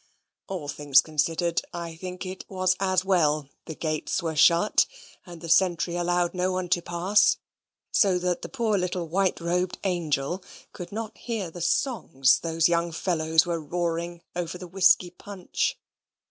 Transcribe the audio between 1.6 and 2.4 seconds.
I think